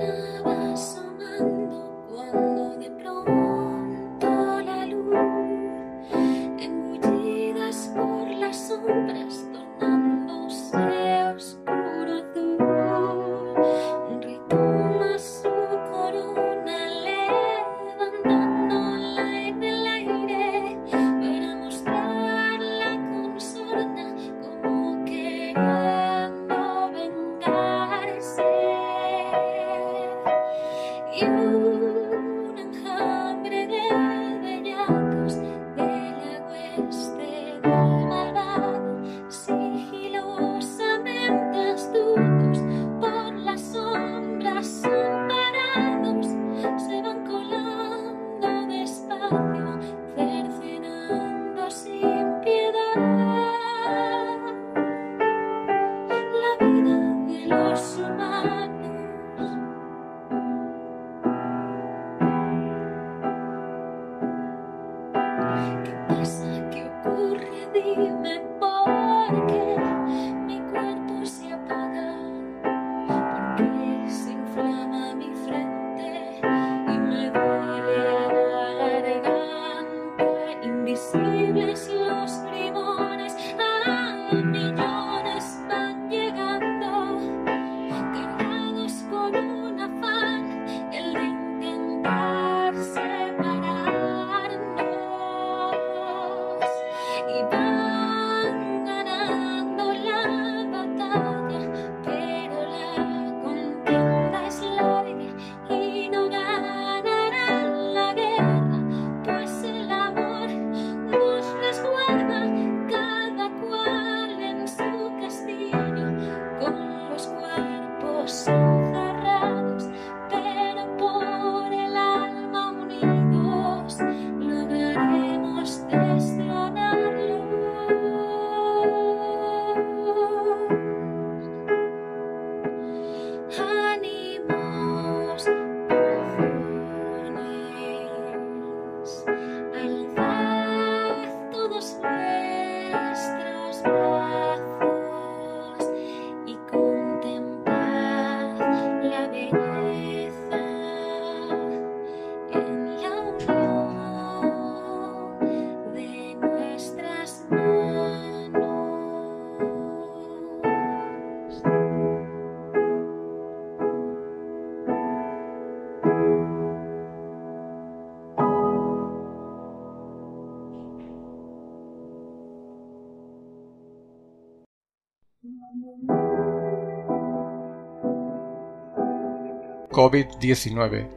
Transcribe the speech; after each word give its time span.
COVID-19. 180.02 181.08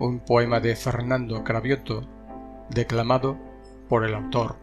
Un 0.00 0.18
poema 0.18 0.58
de 0.58 0.74
Fernando 0.74 1.44
Cravioto, 1.44 2.02
declamado 2.68 3.36
por 3.88 4.04
el 4.04 4.12
autor. 4.12 4.56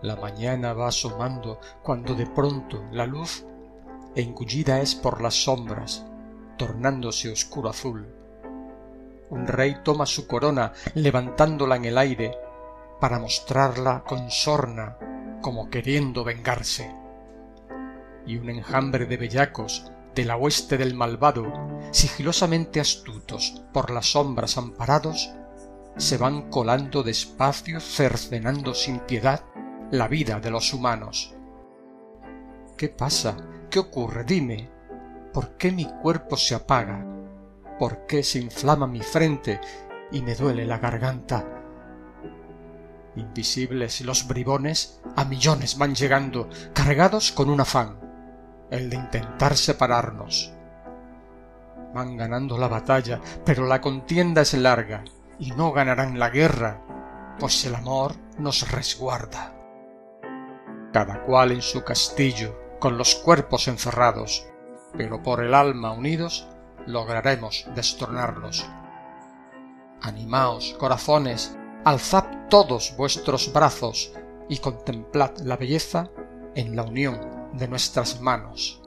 La 0.00 0.14
mañana 0.14 0.74
va 0.74 0.86
asomando 0.86 1.58
cuando 1.82 2.14
de 2.14 2.24
pronto 2.24 2.84
la 2.92 3.04
luz 3.04 3.44
engullida 4.14 4.80
es 4.80 4.94
por 4.94 5.20
las 5.20 5.42
sombras, 5.42 6.06
tornándose 6.56 7.32
oscuro 7.32 7.70
azul. 7.70 8.06
Un 9.28 9.48
rey 9.48 9.78
toma 9.82 10.06
su 10.06 10.28
corona 10.28 10.72
levantándola 10.94 11.74
en 11.74 11.86
el 11.86 11.98
aire 11.98 12.38
para 13.00 13.18
mostrarla 13.18 14.04
con 14.06 14.30
sorna 14.30 14.98
como 15.42 15.68
queriendo 15.68 16.22
vengarse. 16.22 17.07
Y 18.28 18.36
un 18.36 18.50
enjambre 18.50 19.06
de 19.06 19.16
bellacos 19.16 19.90
de 20.14 20.26
la 20.26 20.36
hueste 20.36 20.76
del 20.76 20.94
malvado, 20.94 21.50
sigilosamente 21.92 22.78
astutos 22.78 23.62
por 23.72 23.90
las 23.90 24.12
sombras 24.12 24.58
amparados, 24.58 25.30
se 25.96 26.18
van 26.18 26.50
colando 26.50 27.02
despacio 27.02 27.80
cercenando 27.80 28.74
sin 28.74 28.98
piedad 29.00 29.44
la 29.90 30.08
vida 30.08 30.40
de 30.40 30.50
los 30.50 30.74
humanos. 30.74 31.34
¿Qué 32.76 32.90
pasa? 32.90 33.34
¿Qué 33.70 33.78
ocurre? 33.78 34.24
Dime. 34.24 34.70
¿Por 35.32 35.56
qué 35.56 35.72
mi 35.72 35.86
cuerpo 36.02 36.36
se 36.36 36.54
apaga? 36.54 37.06
¿Por 37.78 38.04
qué 38.06 38.22
se 38.22 38.40
inflama 38.40 38.86
mi 38.86 39.00
frente 39.00 39.58
y 40.12 40.20
me 40.20 40.34
duele 40.34 40.66
la 40.66 40.78
garganta? 40.78 41.46
Invisibles 43.16 44.02
los 44.02 44.28
bribones 44.28 45.00
a 45.16 45.24
millones 45.24 45.78
van 45.78 45.94
llegando, 45.94 46.50
cargados 46.74 47.32
con 47.32 47.48
un 47.50 47.60
afán, 47.60 48.07
el 48.70 48.90
de 48.90 48.96
intentar 48.96 49.56
separarnos. 49.56 50.52
Van 51.94 52.16
ganando 52.16 52.58
la 52.58 52.68
batalla, 52.68 53.20
pero 53.44 53.66
la 53.66 53.80
contienda 53.80 54.42
es 54.42 54.54
larga 54.54 55.04
y 55.38 55.52
no 55.52 55.72
ganarán 55.72 56.18
la 56.18 56.30
guerra, 56.30 56.82
pues 57.38 57.64
el 57.64 57.74
amor 57.74 58.14
nos 58.38 58.70
resguarda. 58.70 59.54
Cada 60.92 61.22
cual 61.24 61.52
en 61.52 61.62
su 61.62 61.82
castillo, 61.84 62.58
con 62.78 62.98
los 62.98 63.14
cuerpos 63.14 63.68
encerrados, 63.68 64.46
pero 64.96 65.22
por 65.22 65.42
el 65.42 65.54
alma 65.54 65.92
unidos 65.92 66.48
lograremos 66.86 67.66
destronarlos. 67.74 68.68
Animaos, 70.02 70.76
corazones, 70.78 71.56
alzad 71.84 72.24
todos 72.48 72.94
vuestros 72.96 73.52
brazos 73.52 74.12
y 74.48 74.58
contemplad 74.58 75.36
la 75.38 75.56
belleza 75.56 76.08
en 76.54 76.76
la 76.76 76.82
unión 76.82 77.37
de 77.52 77.68
nuestras 77.68 78.20
manos. 78.20 78.82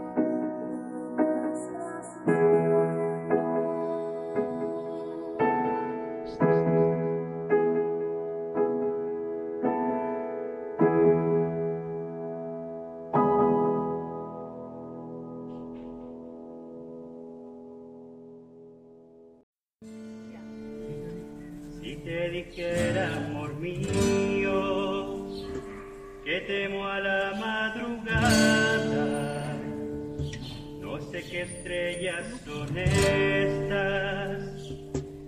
estrellas 31.41 32.25
son 32.45 32.77
estas 32.77 34.37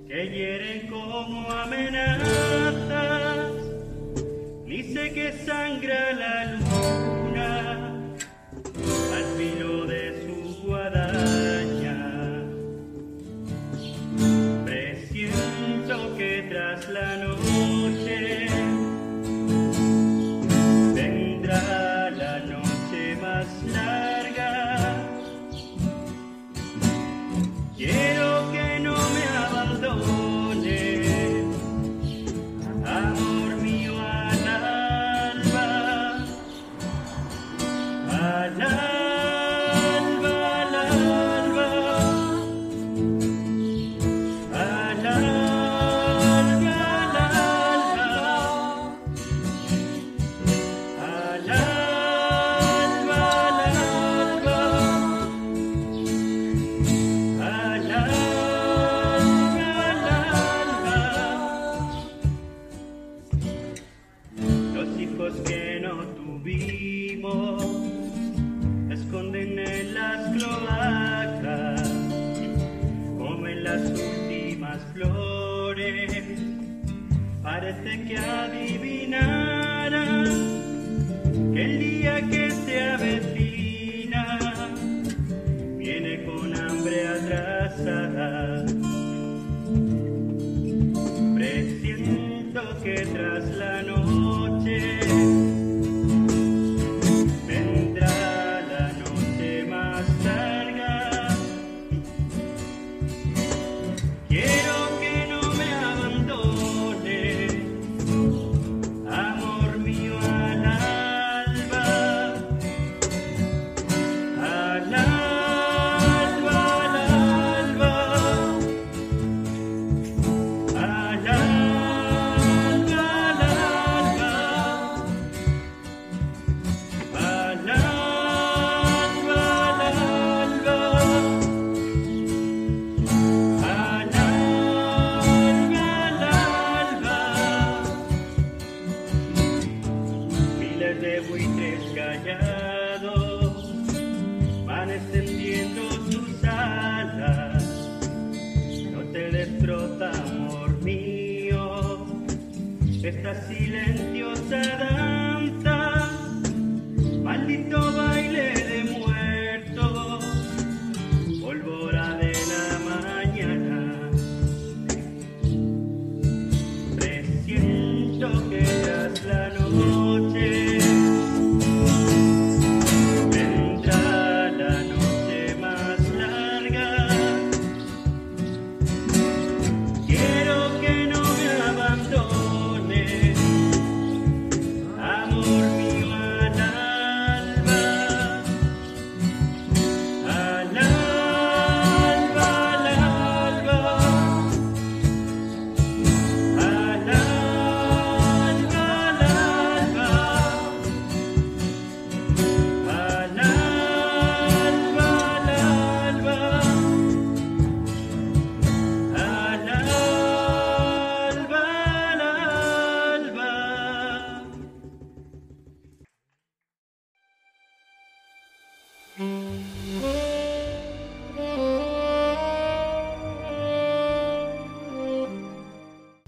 que 0.08 0.30
hieren 0.30 0.88
como 0.88 1.50
amenazas, 1.50 3.52
ni 4.66 4.84
sé 4.94 5.12
que 5.14 5.34
sangra 5.46 6.14
la 6.14 6.46
luz. 6.54 6.63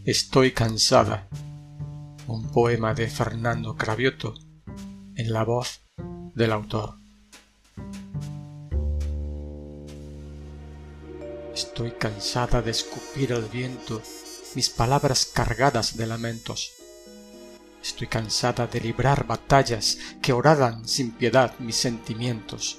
Estoy 0.06 0.52
cansada. 0.52 1.28
Un 2.28 2.52
poema 2.52 2.94
de 2.94 3.08
Fernando 3.08 3.76
Cravioto 3.76 4.36
en 5.16 5.34
la 5.34 5.44
voz 5.44 5.82
del 6.36 6.52
autor. 6.52 7.00
Estoy 11.56 11.90
cansada 11.94 12.62
de 12.62 12.70
escupir 12.70 13.34
al 13.34 13.46
viento 13.46 14.00
mis 14.54 14.70
palabras 14.70 15.26
cargadas 15.26 15.98
de 15.98 16.06
lamentos. 16.06 16.74
Estoy 17.82 18.06
cansada 18.06 18.68
de 18.68 18.82
librar 18.82 19.26
batallas 19.26 19.98
que 20.22 20.34
horadan 20.34 20.88
sin 20.88 21.14
piedad 21.14 21.58
mis 21.58 21.78
sentimientos. 21.78 22.78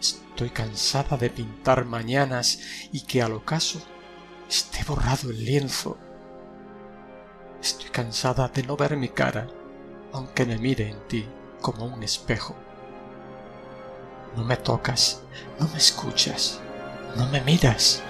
Estoy 0.00 0.50
cansada 0.50 1.16
de 1.16 1.30
pintar 1.30 1.84
mañanas 1.84 2.58
y 2.90 3.02
que 3.02 3.22
al 3.22 3.34
ocaso 3.34 3.80
esté 4.50 4.82
borrado 4.82 5.30
el 5.30 5.44
lienzo. 5.44 5.96
Estoy 7.62 7.90
cansada 7.90 8.48
de 8.48 8.64
no 8.64 8.76
ver 8.76 8.96
mi 8.96 9.08
cara, 9.08 9.46
aunque 10.12 10.44
me 10.44 10.58
mire 10.58 10.90
en 10.90 11.06
ti 11.06 11.28
como 11.60 11.86
un 11.86 12.02
espejo. 12.02 12.56
No 14.36 14.44
me 14.44 14.56
tocas, 14.56 15.22
no 15.58 15.68
me 15.68 15.78
escuchas, 15.78 16.60
no 17.16 17.28
me 17.28 17.40
miras. 17.42 18.02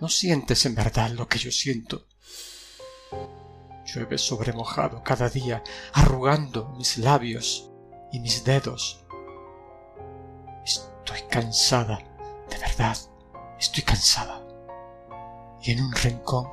No 0.00 0.08
sientes 0.08 0.64
en 0.66 0.74
verdad 0.74 1.10
lo 1.10 1.28
que 1.28 1.38
yo 1.38 1.50
siento. 1.50 2.06
Llueve 3.86 4.18
sobre 4.18 4.52
mojado 4.52 5.02
cada 5.02 5.28
día, 5.28 5.62
arrugando 5.94 6.68
mis 6.76 6.98
labios 6.98 7.70
y 8.12 8.20
mis 8.20 8.44
dedos. 8.44 9.04
Estoy 10.64 11.22
cansada, 11.30 11.98
de 12.50 12.58
verdad, 12.58 12.96
estoy 13.58 13.82
cansada. 13.82 14.45
Y 15.66 15.72
en 15.72 15.82
un 15.82 15.92
rincón 15.92 16.46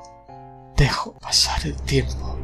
dejo 0.75 1.13
pasar 1.19 1.63
el 1.67 1.75
tiempo. 1.83 2.35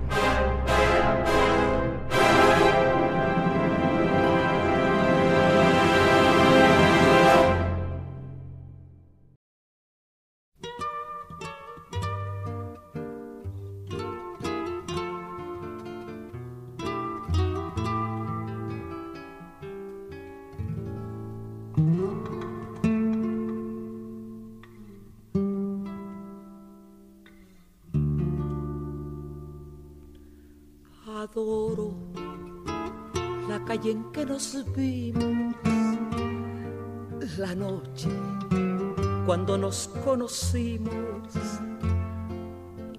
Cuando 39.25 39.57
nos 39.57 39.89
conocimos. 40.03 40.91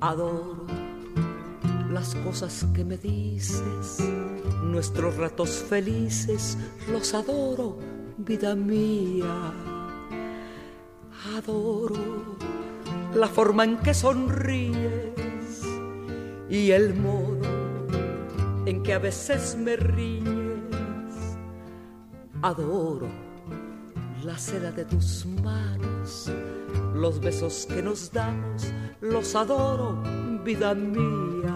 Adoro 0.01 0.67
las 1.91 2.15
cosas 2.15 2.67
que 2.73 2.85
me 2.85 2.97
dices, 2.97 3.99
nuestros 4.63 5.17
ratos 5.17 5.51
felices, 5.69 6.57
los 6.91 7.15
adoro, 7.15 7.79
vida 8.17 8.55
mía. 8.55 9.53
Adoro 11.37 12.37
la 13.15 13.27
forma 13.27 13.65
en 13.65 13.79
que 13.79 13.93
sonríes 13.93 15.63
y 16.49 16.71
el 16.71 16.95
modo 16.95 17.41
en 18.67 18.83
que 18.83 18.95
a 18.95 18.99
veces 18.99 19.57
me 19.57 19.77
ríes. 19.77 20.25
Adoro 22.41 23.30
la 24.25 24.37
seda 24.37 24.71
de 24.71 24.85
tus 24.85 25.25
manos, 25.27 26.31
los 26.95 27.21
besos 27.21 27.67
que 27.67 27.83
nos 27.83 28.13
damos, 28.13 28.73
los 29.01 29.35
adoro, 29.35 30.03
vida 30.45 30.75
mía. 30.75 31.55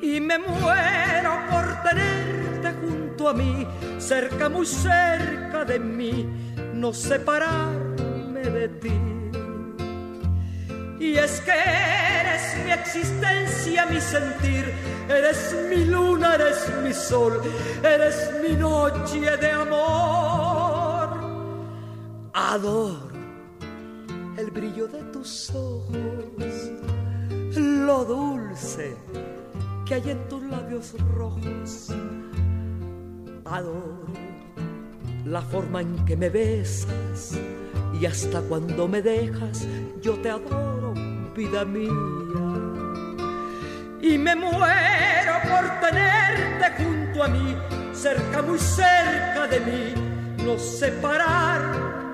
Y 0.00 0.20
me 0.20 0.38
muero 0.38 1.32
por 1.50 1.82
tenerte 1.82 2.72
junto 2.80 3.28
a 3.28 3.34
mí, 3.34 3.66
cerca, 3.98 4.48
muy 4.48 4.66
cerca 4.66 5.64
de 5.64 5.78
mí, 5.78 6.26
no 6.74 6.92
separarme 6.92 8.42
de 8.42 8.68
ti. 8.68 9.00
Y 11.00 11.16
es 11.16 11.40
que 11.40 11.52
eres 11.52 12.64
mi 12.64 12.70
existencia, 12.72 13.86
mi 13.86 14.00
sentir, 14.00 14.72
eres 15.08 15.56
mi 15.68 15.84
luna, 15.86 16.34
eres 16.36 16.70
mi 16.84 16.92
sol, 16.92 17.40
eres 17.82 18.30
mi 18.42 18.54
noche 18.54 19.36
de 19.36 19.50
amor. 19.50 20.29
Adoro 22.42 23.10
el 24.38 24.50
brillo 24.50 24.88
de 24.88 25.02
tus 25.12 25.50
ojos, 25.50 26.70
lo 27.54 28.04
dulce 28.04 28.96
que 29.84 29.94
hay 29.94 30.10
en 30.10 30.28
tus 30.28 30.42
labios 30.44 30.94
rojos. 31.14 31.88
Adoro 33.44 34.06
la 35.26 35.42
forma 35.42 35.82
en 35.82 36.02
que 36.06 36.16
me 36.16 36.30
besas 36.30 37.38
y 38.00 38.06
hasta 38.06 38.40
cuando 38.40 38.88
me 38.88 39.02
dejas 39.02 39.66
yo 40.00 40.14
te 40.14 40.30
adoro, 40.30 40.94
vida 41.36 41.66
mía. 41.66 41.90
Y 44.00 44.16
me 44.16 44.34
muero 44.34 45.34
por 45.42 45.88
tenerte 45.88 46.82
junto 46.82 47.22
a 47.22 47.28
mí, 47.28 47.54
cerca, 47.92 48.40
muy 48.40 48.58
cerca 48.58 49.46
de 49.46 49.60
mí, 49.60 50.42
no 50.42 50.58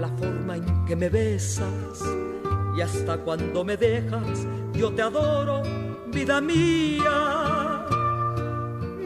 la 0.00 0.08
forma 0.08 0.56
en 0.56 0.84
que 0.86 0.96
me 0.96 1.08
besas 1.08 2.02
y 2.76 2.80
hasta 2.80 3.18
cuando 3.18 3.64
me 3.64 3.76
dejas 3.76 4.46
yo 4.72 4.90
te 4.92 5.02
adoro, 5.02 5.62
vida 6.06 6.40
mía. 6.40 7.84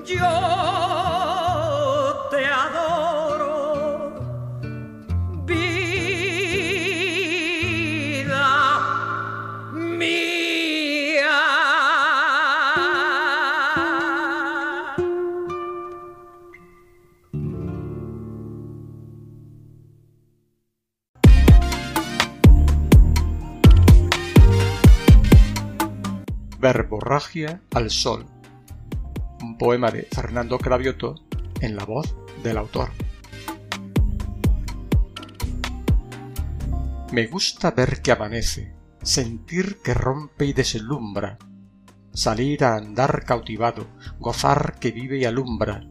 Yo 0.04 1.13
Verborragia 26.94 27.60
al 27.72 27.90
sol. 27.90 28.24
Un 29.42 29.58
poema 29.58 29.90
de 29.90 30.04
Fernando 30.04 30.58
Cravioto 30.58 31.16
en 31.60 31.74
la 31.74 31.84
voz 31.84 32.14
del 32.44 32.56
autor. 32.56 32.90
Me 37.10 37.26
gusta 37.26 37.72
ver 37.72 38.00
que 38.00 38.12
amanece, 38.12 38.76
sentir 39.02 39.80
que 39.82 39.92
rompe 39.92 40.46
y 40.46 40.52
deslumbra, 40.52 41.36
salir 42.12 42.62
a 42.62 42.76
andar 42.76 43.24
cautivado, 43.24 43.88
gozar 44.20 44.78
que 44.78 44.92
vive 44.92 45.18
y 45.18 45.24
alumbra. 45.24 45.82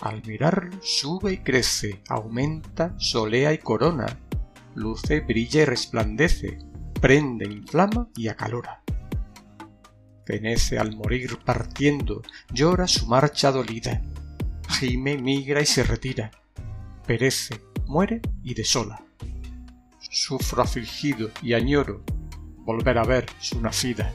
Al 0.00 0.20
mirarlo 0.26 0.78
sube 0.82 1.34
y 1.34 1.38
crece, 1.38 2.02
aumenta, 2.08 2.96
solea 2.98 3.52
y 3.52 3.58
corona, 3.58 4.18
luce, 4.74 5.20
brilla 5.20 5.62
y 5.62 5.64
resplandece, 5.64 6.58
prende, 7.00 7.44
inflama 7.44 8.08
y 8.16 8.26
acalora. 8.26 8.82
Fenece 10.32 10.78
al 10.78 10.96
morir 10.96 11.40
partiendo, 11.44 12.22
llora 12.54 12.88
su 12.88 13.06
marcha 13.06 13.52
dolida, 13.52 14.00
gime, 14.66 15.18
migra 15.18 15.60
y 15.60 15.66
se 15.66 15.82
retira, 15.82 16.30
perece, 17.06 17.60
muere 17.84 18.22
y 18.42 18.54
desola. 18.54 19.04
Sufro 20.00 20.62
afligido 20.62 21.30
y 21.42 21.52
añoro 21.52 22.02
volver 22.60 22.96
a 22.96 23.04
ver 23.04 23.26
su 23.40 23.60
nacida. 23.60 24.10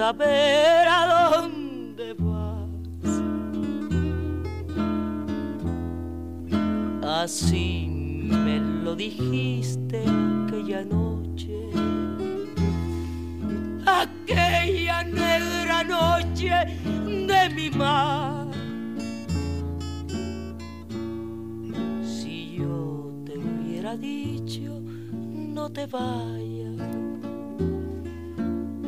Saber 0.00 0.89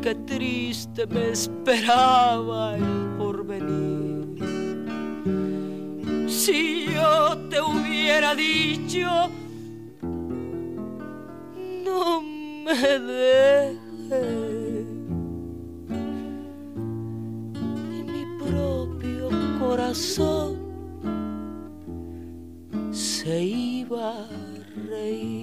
qué 0.02 0.14
triste 0.16 1.06
me 1.06 1.30
esperaba 1.30 2.76
el 2.76 3.14
porvenir. 3.16 4.36
Si 6.28 6.86
yo 6.92 7.38
te 7.48 7.60
hubiera 7.60 8.34
dicho, 8.34 9.08
no 11.84 12.20
me 12.20 12.98
dejes. 12.98 14.86
Y 17.96 18.02
mi 18.02 18.24
propio 18.40 19.30
corazón 19.60 20.56
se 22.90 23.40
iba 23.40 24.24
a 24.24 24.28
reír. 24.90 25.41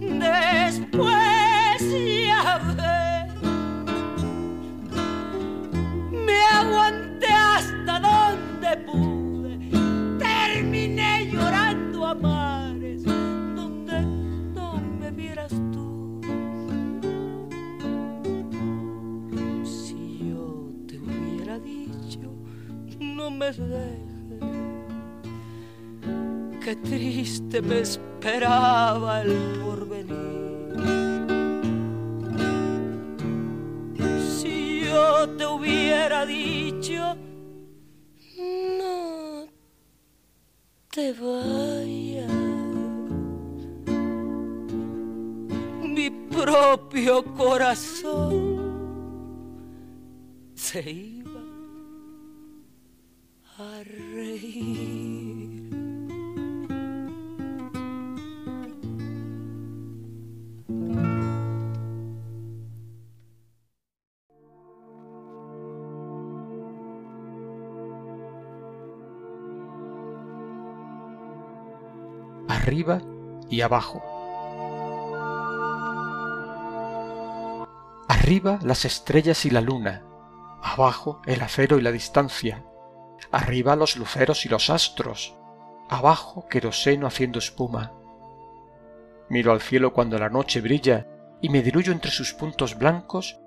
Después 0.00 1.80
ya 2.26 2.58
ves, 2.76 3.34
me 6.12 6.38
aguanté 6.52 7.26
hasta 7.26 7.98
donde 7.98 8.76
pude, 8.86 9.58
terminé 10.18 11.10
llorando 11.32 12.06
a 12.06 12.14
mares 12.14 13.02
donde 13.02 14.00
no 14.54 14.80
me 15.00 15.10
vieras 15.10 15.52
tú. 15.72 16.20
Si 19.64 20.28
yo 20.28 20.70
te 20.86 20.94
hubiera 20.98 21.58
dicho, 21.58 22.30
no 23.00 23.30
me 23.30 23.46
dejes, 23.46 24.03
triste 26.76 27.60
me 27.62 27.80
esperaba 27.80 29.22
el 29.22 29.36
porvenir. 29.62 30.14
Si 34.20 34.84
yo 34.84 35.28
te 35.36 35.46
hubiera 35.46 36.26
dicho, 36.26 37.16
no 38.78 39.46
te 40.90 41.12
vayas. 41.12 42.30
Mi 45.82 46.10
propio 46.10 47.24
corazón 47.34 48.64
se 50.54 50.90
iba 50.90 51.40
a 53.58 53.82
reír. 53.84 55.03
Arriba 72.64 73.02
y 73.50 73.60
abajo. 73.60 74.02
Arriba 78.08 78.58
las 78.62 78.86
estrellas 78.86 79.44
y 79.44 79.50
la 79.50 79.60
luna, 79.60 80.02
abajo 80.62 81.20
el 81.26 81.42
acero 81.42 81.78
y 81.78 81.82
la 81.82 81.92
distancia, 81.92 82.64
arriba 83.30 83.76
los 83.76 83.98
luceros 83.98 84.46
y 84.46 84.48
los 84.48 84.70
astros, 84.70 85.34
abajo 85.90 86.48
queroseno 86.48 87.06
haciendo 87.06 87.38
espuma. 87.38 87.92
Miro 89.28 89.52
al 89.52 89.60
cielo 89.60 89.92
cuando 89.92 90.18
la 90.18 90.30
noche 90.30 90.62
brilla 90.62 91.06
y 91.42 91.50
me 91.50 91.60
diluyo 91.60 91.92
entre 91.92 92.10
sus 92.10 92.32
puntos 92.32 92.78
blancos, 92.78 93.38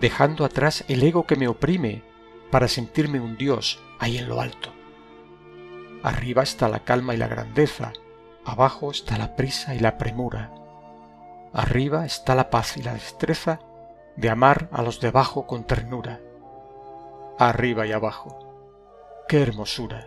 dejando 0.00 0.46
atrás 0.46 0.86
el 0.88 1.02
ego 1.02 1.26
que 1.26 1.36
me 1.36 1.48
oprime 1.48 2.02
para 2.50 2.66
sentirme 2.66 3.20
un 3.20 3.36
dios 3.36 3.78
ahí 3.98 4.16
en 4.16 4.26
lo 4.26 4.40
alto. 4.40 4.72
Arriba 6.02 6.42
está 6.42 6.70
la 6.70 6.80
calma 6.80 7.14
y 7.14 7.18
la 7.18 7.28
grandeza, 7.28 7.92
abajo 8.44 8.90
está 8.90 9.18
la 9.18 9.36
prisa 9.36 9.74
y 9.74 9.78
la 9.78 9.98
premura. 9.98 10.50
Arriba 11.52 12.06
está 12.06 12.34
la 12.34 12.50
paz 12.50 12.76
y 12.76 12.82
la 12.82 12.94
destreza 12.94 13.60
de 14.16 14.30
amar 14.30 14.68
a 14.72 14.82
los 14.82 15.00
de 15.00 15.08
abajo 15.08 15.46
con 15.46 15.64
ternura. 15.64 16.20
Arriba 17.38 17.86
y 17.86 17.92
abajo. 17.92 18.38
¡Qué 19.28 19.42
hermosura! 19.42 20.06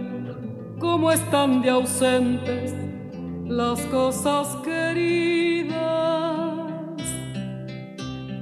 cómo 0.81 1.11
están 1.11 1.61
de 1.61 1.69
ausentes 1.69 2.75
las 3.45 3.79
cosas 3.85 4.57
queridas. 4.63 5.77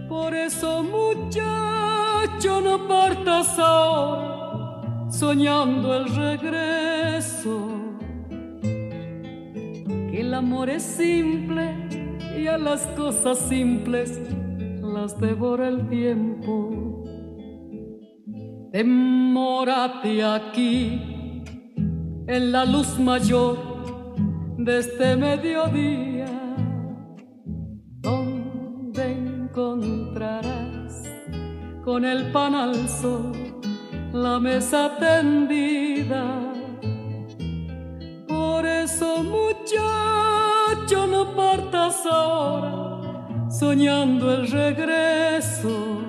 Por 0.07 0.33
eso, 0.33 0.81
muchacho, 0.81 2.61
no 2.61 2.87
partas 2.87 3.59
ahora 3.59 5.09
soñando 5.11 5.93
el 5.93 6.15
regreso. 6.15 7.67
Que 10.09 10.21
el 10.21 10.33
amor 10.33 10.69
es 10.69 10.83
simple 10.83 11.75
y 12.37 12.47
a 12.47 12.57
las 12.57 12.87
cosas 12.95 13.37
simples 13.37 14.17
las 14.81 15.19
devora 15.19 15.67
el 15.67 15.89
tiempo. 15.89 17.03
Demórate 18.71 20.23
aquí 20.23 21.18
en 22.29 22.51
la 22.51 22.63
luz 22.63 22.99
mayor 22.99 23.57
de 24.57 24.77
este 24.77 25.15
mediodía, 25.15 26.29
donde 28.01 29.13
encontrarás 29.13 31.09
con 31.83 32.05
el 32.05 32.31
pan 32.31 32.53
al 32.53 32.87
sol 32.87 33.31
la 34.13 34.39
mesa 34.39 34.91
tendida. 34.99 36.23
Por 38.27 38.63
eso, 38.63 39.23
muchacho, 39.23 41.07
no 41.07 41.35
partas 41.35 42.05
ahora 42.05 43.47
soñando 43.49 44.31
el 44.35 44.51
regreso. 44.51 46.08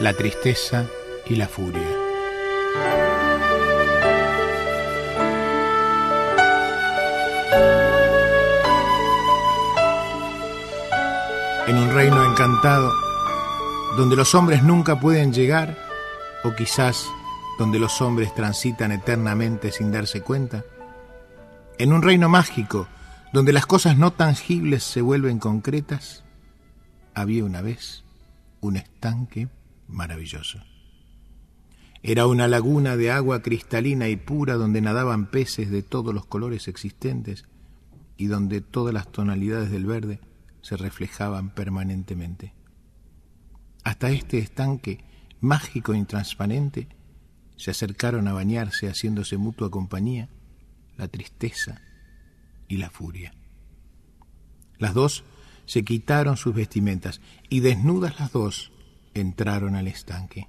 La 0.00 0.14
tristeza 0.14 0.86
y 1.26 1.34
la 1.34 1.46
furia. 1.46 1.86
En 11.66 11.76
un 11.76 11.92
reino 11.92 12.24
encantado, 12.24 12.90
donde 13.98 14.16
los 14.16 14.34
hombres 14.34 14.62
nunca 14.62 14.98
pueden 14.98 15.34
llegar, 15.34 15.76
o 16.44 16.54
quizás 16.54 17.06
donde 17.58 17.78
los 17.78 18.00
hombres 18.00 18.34
transitan 18.34 18.92
eternamente 18.92 19.70
sin 19.70 19.92
darse 19.92 20.22
cuenta, 20.22 20.64
en 21.76 21.92
un 21.92 22.00
reino 22.00 22.30
mágico, 22.30 22.88
donde 23.34 23.52
las 23.52 23.66
cosas 23.66 23.98
no 23.98 24.14
tangibles 24.14 24.82
se 24.82 25.02
vuelven 25.02 25.38
concretas, 25.38 26.24
había 27.14 27.44
una 27.44 27.60
vez 27.60 28.02
un 28.62 28.76
estanque 28.76 29.48
maravilloso. 29.90 30.60
Era 32.02 32.26
una 32.26 32.48
laguna 32.48 32.96
de 32.96 33.10
agua 33.10 33.42
cristalina 33.42 34.08
y 34.08 34.16
pura 34.16 34.54
donde 34.54 34.80
nadaban 34.80 35.30
peces 35.30 35.70
de 35.70 35.82
todos 35.82 36.14
los 36.14 36.24
colores 36.24 36.66
existentes 36.66 37.44
y 38.16 38.26
donde 38.26 38.60
todas 38.60 38.94
las 38.94 39.10
tonalidades 39.12 39.70
del 39.70 39.84
verde 39.84 40.20
se 40.62 40.76
reflejaban 40.76 41.50
permanentemente. 41.50 42.54
Hasta 43.84 44.10
este 44.10 44.38
estanque 44.38 45.04
mágico 45.40 45.92
e 45.92 45.98
intransparente 45.98 46.88
se 47.56 47.70
acercaron 47.70 48.28
a 48.28 48.32
bañarse 48.32 48.88
haciéndose 48.88 49.36
mutua 49.36 49.70
compañía 49.70 50.28
la 50.96 51.08
tristeza 51.08 51.80
y 52.68 52.76
la 52.76 52.90
furia. 52.90 53.34
Las 54.78 54.94
dos 54.94 55.24
se 55.66 55.84
quitaron 55.84 56.36
sus 56.36 56.54
vestimentas 56.54 57.20
y 57.48 57.60
desnudas 57.60 58.18
las 58.18 58.32
dos 58.32 58.72
entraron 59.14 59.76
al 59.76 59.88
estanque. 59.88 60.48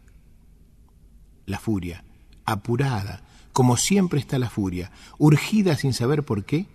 La 1.45 1.60
furia, 1.60 2.04
apurada, 2.45 3.24
como 3.54 3.78
siempre 3.78 4.19
está 4.19 4.39
la 4.39 4.50
furia, 4.50 4.91
urgida 5.17 5.76
sin 5.76 5.93
saber 5.93 6.24
por 6.24 6.45
qué, 6.45 6.67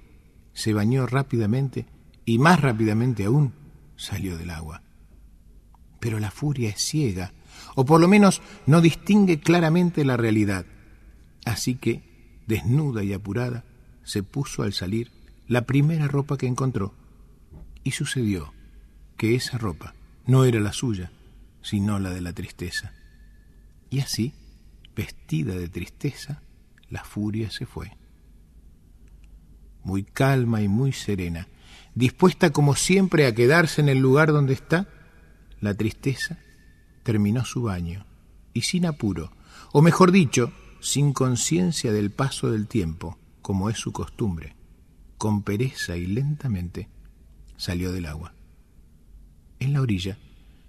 se 0.53 0.72
bañó 0.72 1.07
rápidamente 1.07 1.87
y 2.25 2.38
más 2.38 2.61
rápidamente 2.61 3.25
aún 3.25 3.53
salió 3.96 4.37
del 4.37 4.51
agua. 4.51 4.83
Pero 6.01 6.18
la 6.18 6.31
furia 6.31 6.70
es 6.70 6.83
ciega, 6.83 7.33
o 7.75 7.85
por 7.85 8.01
lo 8.01 8.09
menos 8.09 8.42
no 8.66 8.81
distingue 8.81 9.40
claramente 9.40 10.05
la 10.05 10.16
realidad. 10.16 10.66
Así 11.44 11.77
que, 11.77 12.42
desnuda 12.46 13.03
y 13.05 13.12
apurada, 13.12 13.64
se 14.03 14.22
puso 14.22 14.62
al 14.62 14.72
salir 14.72 15.11
la 15.49 15.62
primera 15.62 16.09
ropa 16.09 16.37
que 16.37 16.46
encontró. 16.46 16.94
Y 17.83 17.92
sucedió 17.92 18.53
que 19.16 19.35
esa 19.35 19.59
ropa 19.59 19.94
no 20.27 20.44
era 20.44 20.61
la 20.61 20.72
suya, 20.72 21.12
sino 21.66 21.98
la 21.98 22.11
de 22.11 22.20
la 22.20 22.33
tristeza. 22.33 22.92
Y 23.90 23.98
así, 23.98 24.35
vestida 24.94 25.57
de 25.57 25.68
tristeza, 25.68 26.40
la 26.88 27.02
furia 27.02 27.50
se 27.50 27.66
fue. 27.66 27.96
Muy 29.83 30.05
calma 30.05 30.62
y 30.62 30.68
muy 30.68 30.92
serena, 30.92 31.48
dispuesta 31.96 32.50
como 32.50 32.76
siempre 32.76 33.26
a 33.26 33.35
quedarse 33.35 33.81
en 33.81 33.88
el 33.88 33.98
lugar 33.98 34.31
donde 34.31 34.52
está, 34.52 34.88
la 35.61 35.74
tristeza 35.74 36.38
terminó 37.02 37.44
su 37.44 37.62
baño 37.62 38.07
y 38.52 38.62
sin 38.62 38.87
apuro, 38.87 39.33
o 39.72 39.83
mejor 39.83 40.12
dicho, 40.12 40.52
sin 40.81 41.12
conciencia 41.12 41.92
del 41.92 42.12
paso 42.12 42.52
del 42.52 42.68
tiempo, 42.68 43.18
como 43.42 43.70
es 43.70 43.79
su 43.79 43.90
costumbre, 43.90 44.55
con 45.18 45.42
pereza 45.42 45.96
y 45.96 46.07
lentamente 46.07 46.88
salió 47.57 47.90
del 47.90 48.07
agua. 48.07 48.35
En 49.59 49.72
la 49.72 49.81
orilla 49.81 50.16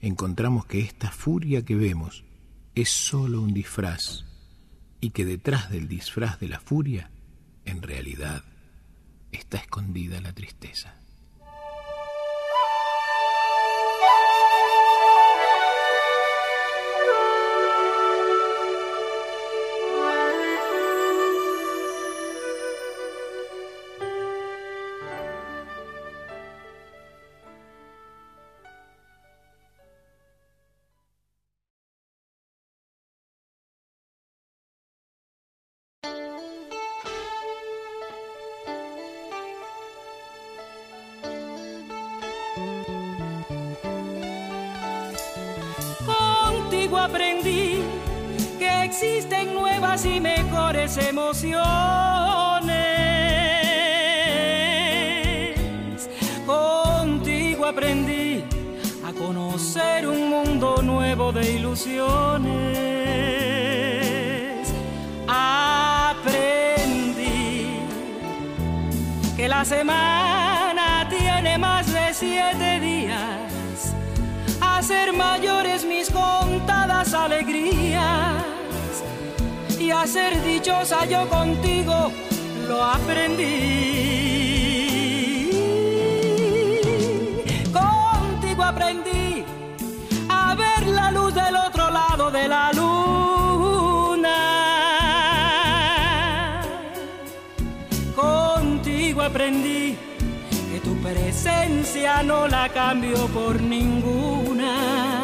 encontramos 0.00 0.66
que 0.66 0.80
esta 0.80 1.10
furia 1.10 1.64
que 1.64 1.74
vemos 1.74 2.24
es 2.74 2.90
sólo 2.90 3.40
un 3.40 3.54
disfraz 3.54 4.24
y 5.00 5.10
que 5.10 5.24
detrás 5.24 5.70
del 5.70 5.88
disfraz 5.88 6.38
de 6.40 6.48
la 6.48 6.60
furia, 6.60 7.10
en 7.64 7.82
realidad, 7.82 8.44
está 9.32 9.58
escondida 9.58 10.20
la 10.20 10.32
tristeza. 10.32 11.00
Emociones. 50.96 51.66
Contigo 56.46 57.66
aprendí 57.66 58.44
a 59.04 59.12
conocer 59.12 60.06
un 60.06 60.30
mundo 60.30 60.80
nuevo 60.82 61.32
de 61.32 61.50
ilusiones. 61.54 62.46
Aprendí 65.26 66.46
que 69.36 69.48
la 69.48 69.64
semana 69.64 71.08
tiene 71.10 71.58
más 71.58 71.92
de 71.92 72.14
siete 72.14 72.78
días 72.78 73.92
a 74.60 74.80
ser 74.82 75.12
mayores 75.12 75.84
mis 75.84 76.08
contadas 76.10 77.12
alegrías 77.12 78.55
y 79.86 79.90
a 79.92 80.04
ser 80.04 80.42
dichosa 80.42 81.04
yo 81.04 81.28
contigo 81.28 82.10
lo 82.66 82.82
aprendí. 82.82 83.44
Contigo 87.72 88.64
aprendí 88.64 89.44
a 90.28 90.56
ver 90.56 90.88
la 90.88 91.12
luz 91.12 91.32
del 91.34 91.54
otro 91.54 91.88
lado 91.90 92.32
de 92.32 92.48
la 92.48 92.72
luna. 92.72 94.38
Contigo 98.16 99.22
aprendí 99.22 99.96
que 100.72 100.80
tu 100.80 100.96
presencia 100.96 102.24
no 102.24 102.48
la 102.48 102.68
cambio 102.70 103.28
por 103.28 103.60
ninguna. 103.60 105.15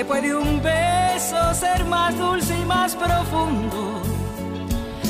Que 0.00 0.04
puede 0.06 0.34
un 0.34 0.62
beso 0.62 1.52
ser 1.52 1.84
más 1.84 2.16
dulce 2.16 2.56
y 2.58 2.64
más 2.64 2.96
profundo. 2.96 4.00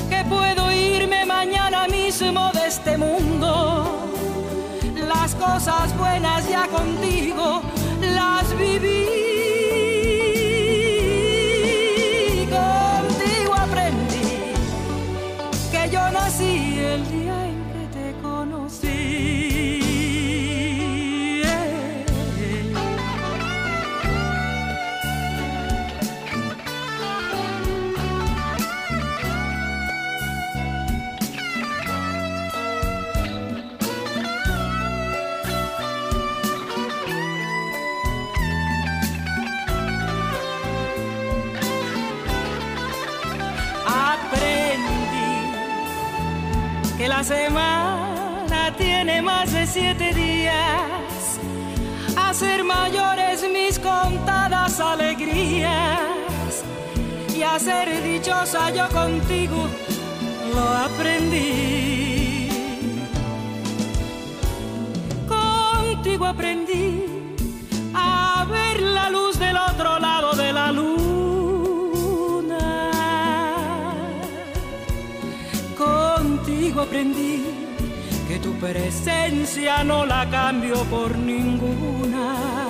Que 0.09 0.24
puedo 0.24 0.72
irme 0.72 1.24
mañana 1.26 1.87
mismo 1.87 2.50
de 2.53 2.66
este 2.66 2.98
mundo. 2.98 4.11
Las 5.07 5.37
cosas 5.37 5.96
buenas 5.96 6.48
ya 6.48 6.66
contigo 6.66 7.62
las 8.00 8.59
viví. 8.59 9.10
Alegrías 54.80 56.64
y 57.36 57.42
a 57.42 57.58
ser 57.58 58.02
dichosa 58.02 58.70
yo 58.70 58.88
contigo 58.88 59.68
lo 60.54 60.60
aprendí. 60.60 62.48
Contigo 65.28 66.26
aprendí 66.26 67.04
a 67.94 68.46
ver 68.50 68.80
la 68.82 69.10
luz 69.10 69.38
del 69.38 69.56
otro 69.56 69.98
lado 69.98 70.32
de 70.34 70.52
la 70.52 70.72
luna. 70.72 71.30
Contigo 75.76 76.82
aprendí 76.82 77.44
que 78.28 78.38
tu 78.38 78.52
presencia 78.54 79.84
no 79.84 80.06
la 80.06 80.28
cambio 80.30 80.84
por 80.84 81.16
ninguna. 81.16 82.69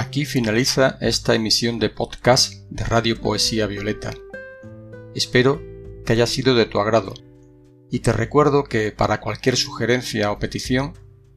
Aquí 0.00 0.24
finaliza 0.24 0.96
esta 1.02 1.34
emisión 1.34 1.78
de 1.78 1.90
podcast 1.90 2.54
de 2.70 2.84
Radio 2.84 3.20
Poesía 3.20 3.66
Violeta. 3.66 4.14
Espero 5.14 5.60
que 6.06 6.14
haya 6.14 6.26
sido 6.26 6.54
de 6.54 6.64
tu 6.64 6.80
agrado 6.80 7.12
y 7.90 7.98
te 7.98 8.14
recuerdo 8.14 8.64
que 8.64 8.92
para 8.92 9.20
cualquier 9.20 9.58
sugerencia 9.58 10.32
o 10.32 10.38
petición 10.38 10.94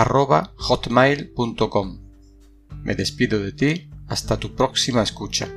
poesía.violeta.hotmail.com. 0.05 1.99
Me 2.83 2.95
despido 2.95 3.41
de 3.41 3.53
ti 3.53 3.91
hasta 4.09 4.37
tu 4.37 4.55
próxima 4.55 5.03
escucha. 5.03 5.49